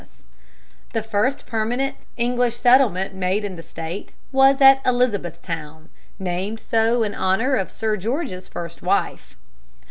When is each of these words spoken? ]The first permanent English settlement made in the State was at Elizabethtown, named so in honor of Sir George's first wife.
]The 0.95 1.03
first 1.03 1.45
permanent 1.45 1.95
English 2.17 2.55
settlement 2.55 3.13
made 3.13 3.45
in 3.45 3.55
the 3.55 3.61
State 3.61 4.13
was 4.31 4.59
at 4.59 4.81
Elizabethtown, 4.83 5.89
named 6.17 6.59
so 6.59 7.03
in 7.03 7.13
honor 7.13 7.55
of 7.55 7.69
Sir 7.69 7.97
George's 7.97 8.47
first 8.47 8.81
wife. 8.81 9.35